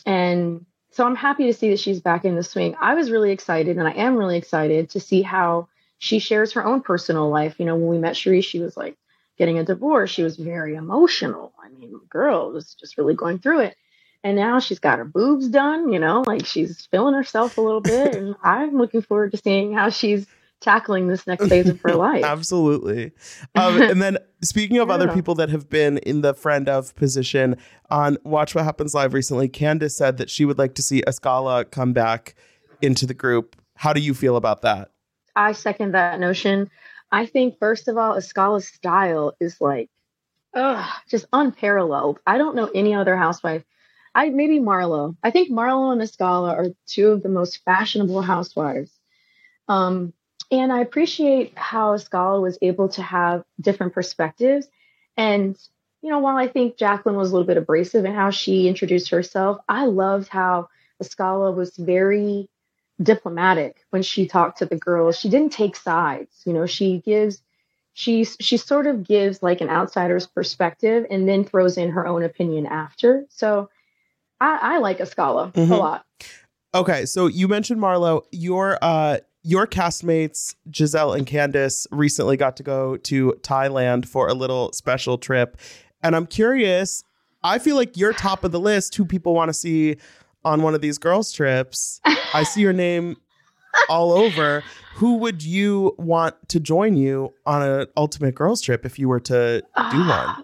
[0.05, 2.75] and so I'm happy to see that she's back in the swing.
[2.79, 6.65] I was really excited and I am really excited to see how she shares her
[6.65, 7.55] own personal life.
[7.57, 8.95] You know, when we met Charrisse, she was like
[9.37, 11.53] getting a divorce, she was very emotional.
[11.63, 13.75] I mean, girl was just really going through it.
[14.23, 17.81] And now she's got her boobs done, you know, like she's feeling herself a little
[17.81, 18.13] bit.
[18.15, 20.27] and I'm looking forward to seeing how she's
[20.63, 22.23] tackling this next phase of her life.
[22.23, 23.11] Absolutely.
[23.55, 24.95] Um, and then speaking of yeah.
[24.95, 27.57] other people that have been in the friend of position
[27.89, 31.69] on Watch What Happens Live recently, Candiace said that she would like to see Askale
[31.69, 32.35] come back
[32.81, 33.55] into the group.
[33.75, 34.91] How do you feel about that?
[35.35, 36.69] I second that notion.
[37.11, 39.89] I think first of all, Askale's style is like
[40.55, 42.19] ugh, just unparalleled.
[42.25, 43.63] I don't know any other housewife.
[44.15, 45.15] I maybe Marlo.
[45.23, 48.91] I think Marlo and Askale are two of the most fashionable housewives.
[49.67, 50.13] Um,
[50.51, 54.67] and I appreciate how Askale was able to have different perspectives.
[55.17, 55.57] And
[56.01, 59.09] you know, while I think Jacqueline was a little bit abrasive in how she introduced
[59.09, 60.67] herself, I loved how
[61.01, 62.49] Askale was very
[63.01, 65.17] diplomatic when she talked to the girls.
[65.17, 66.41] She didn't take sides.
[66.45, 67.41] You know, she gives
[67.93, 72.23] she she sort of gives like an outsider's perspective and then throws in her own
[72.23, 73.25] opinion after.
[73.29, 73.69] So
[74.41, 75.71] I, I like Askale Mhm.
[75.71, 76.05] a lot.
[76.75, 78.23] Okay, so you mentioned Marlo.
[78.31, 84.33] Your uh your castmates Gizelle and Candiace recently got to go to Thailand for a
[84.33, 85.57] little special trip.
[86.01, 87.03] And I'm curious,
[87.43, 89.97] I feel like you're top of the list who people want to see
[90.45, 91.99] on one of these girls trips.
[92.33, 93.17] I see your name
[93.89, 94.63] all over.
[94.95, 99.19] Who would you want to join you on an ultimate girls trip if you were
[99.21, 100.43] to do one?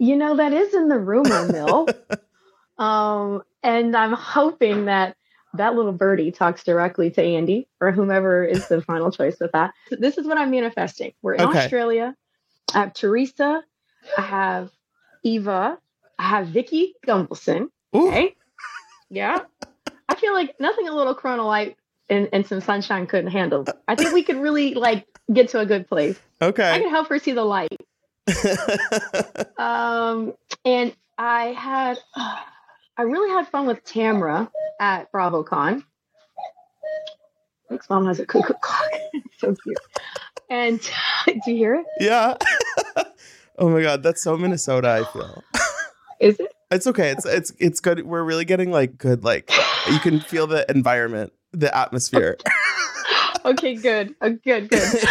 [0.00, 1.88] You know, that is in the rumor mill.
[2.78, 5.16] um, and I'm hoping that
[5.58, 9.74] that little birdie talks directly to Andy or whomever is the final choice with that.
[9.90, 11.12] So this is what I'm manifesting.
[11.22, 11.58] We're in Okay.
[11.58, 12.16] Australia.
[12.74, 13.62] I have Teresa.
[14.16, 14.70] I have
[15.22, 15.78] Eva.
[16.18, 17.68] I have Vicki Gunvalson.
[17.94, 18.34] Ooh, Okay.
[19.10, 19.40] Yeah.
[20.08, 21.76] I feel like nothing a little Corona Light
[22.10, 23.64] and, and some sunshine couldn't handle.
[23.86, 26.18] I think we could really like get to a good place.
[26.42, 26.70] Okay.
[26.70, 27.68] I can help her see the light.
[29.58, 30.34] Um,
[30.64, 34.48] and I had, I really had fun with Tamra
[34.80, 35.84] at BravoCon.
[37.70, 38.90] Nick's mom has a cuckoo clock.
[39.38, 39.78] so cute.
[40.50, 40.80] And
[41.26, 41.86] do you hear it?
[42.00, 42.36] yeah.
[43.58, 45.44] oh my god, that's so Minnesota, I feel.
[46.20, 46.52] Is it?
[46.70, 47.10] It's okay.
[47.10, 48.04] It's it's it's good.
[48.04, 49.50] We're really getting like good like
[49.90, 52.36] you can feel the environment, the atmosphere.
[53.44, 54.14] Okay, good.
[54.20, 55.02] Oh, good, good.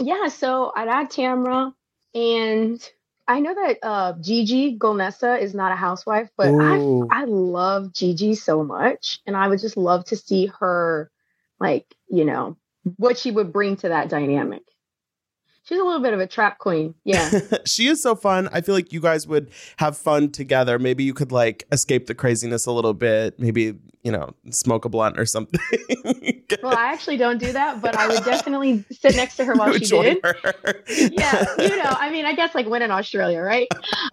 [0.00, 1.72] yeah, so I'd add Tamra,
[2.14, 2.90] and
[3.26, 6.76] I know that uh, Gigi Golnessa is not a housewife, but I
[7.10, 11.10] I love Gigi so much, and I would just love to see her,
[11.58, 12.56] like you know,
[12.96, 14.62] what she would bring to that dynamic.
[15.64, 17.30] She's a little bit of a trap queen, yeah.
[17.64, 18.50] she is so fun.
[18.52, 20.78] I feel like you guys would have fun together.
[20.78, 23.40] Maybe you could like escape the craziness a little bit.
[23.40, 25.58] Maybe, you know, smoke a blunt or something.
[26.62, 29.72] well, I actually don't do that, but I would definitely sit next to her while
[29.78, 30.18] she did.
[30.22, 30.54] her.
[30.86, 33.68] yeah, you know, I mean, I guess like when in Australia, right?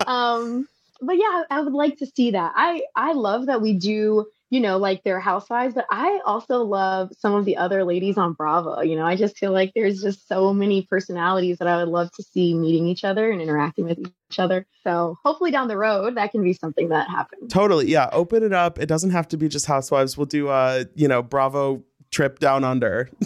[0.08, 0.70] Um,
[1.02, 2.54] but yeah, I would like to see that.
[2.56, 7.12] I I love that we do, you know, like their housewives, but I also love
[7.18, 8.82] some of the other ladies on Bravo.
[8.82, 12.12] You know, I just feel like there's just so many personalities that I would love
[12.12, 14.68] to see meeting each other and interacting with each other.
[14.84, 17.52] So hopefully down the road that can be something that happens.
[17.52, 17.88] Totally.
[17.88, 18.10] Yeah.
[18.12, 18.78] Open it up.
[18.78, 20.18] It doesn't have to be just housewives.
[20.18, 21.82] We'll do a, you know, Bravo
[22.12, 23.10] trip down under.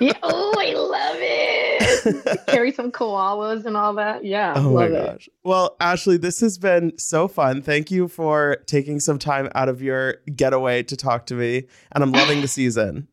[0.00, 0.12] Yeah.
[0.22, 1.37] Oh, I love it.
[2.48, 4.24] Carry some koalas and all that.
[4.24, 4.54] Yeah.
[4.56, 5.06] Oh my love it.
[5.06, 5.28] gosh.
[5.44, 7.62] Well, Ashley, this has been so fun.
[7.62, 11.64] Thank you for taking some time out of your getaway to talk to me.
[11.92, 13.08] And I'm loving the season.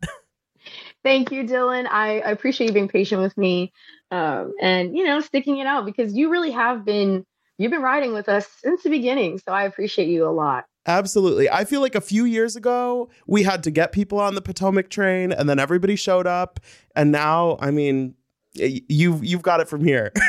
[1.04, 1.88] Thank you, Dylan.
[1.90, 3.72] I, I appreciate you being patient with me
[4.10, 7.26] um, and, you know, sticking it out because you really have been,
[7.60, 9.38] you've been riding with us since the beginning.
[9.38, 10.66] So I appreciate you a lot.
[10.88, 11.50] Absolutely.
[11.50, 14.90] I feel like a few years ago, we had to get people on the Potomac
[14.90, 16.60] train and then everybody showed up.
[16.96, 18.16] And now, I mean,
[18.58, 20.12] y- you've you've got it from here.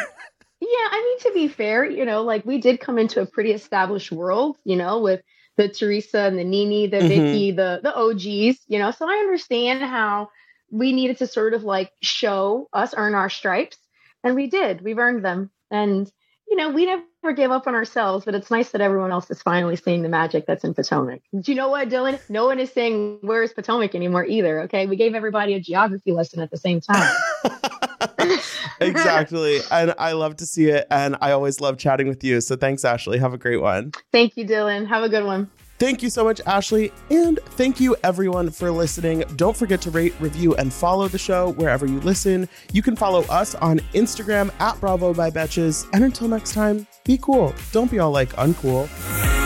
[0.59, 3.53] Yeah, I mean, to be fair, you know, like we did come into a pretty
[3.53, 5.21] established world, you know, with
[5.59, 7.09] the Teresa and the NeNe, the Mhm.
[7.09, 8.91] Vicki, the the OGs, you know.
[8.91, 10.31] So I understand how
[10.71, 13.77] we needed to sort of like show us earn our stripes,
[14.25, 14.81] and we did.
[14.81, 16.11] We've earned them, and
[16.49, 18.25] you know, we never gave up on ourselves.
[18.25, 21.21] But it's nice that everyone else is finally seeing the magic that's in Potomac.
[21.39, 22.19] Do you know what, Dylan?
[22.31, 24.63] No one is saying where is Potomac anymore either.
[24.63, 27.15] Okay, we gave everybody a geography lesson at the same time.
[28.81, 29.61] exactly.
[29.71, 30.87] And I love to see it.
[30.91, 32.41] And I always love chatting with you.
[32.41, 33.19] So thanks, Ashley.
[33.19, 33.93] Have a great one.
[34.13, 34.87] Thank you, Dylan.
[34.87, 35.51] Have a good one.
[35.79, 36.91] Thank you so much, Ashley.
[37.11, 39.25] And thank you, everyone, for listening.
[39.37, 42.49] Don't forget to rate, review, and follow the show wherever you listen.
[42.73, 45.87] You can follow us on Instagram at Bravo by Betches.
[45.93, 47.55] And until next time, be cool.
[47.73, 49.46] Don't be all like uncool.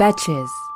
[0.00, 0.69] Betches.